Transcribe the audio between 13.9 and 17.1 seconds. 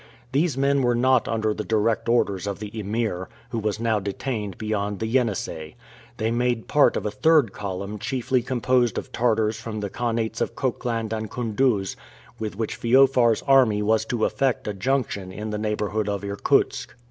to affect a junction in the neighborhood of Irkutsk.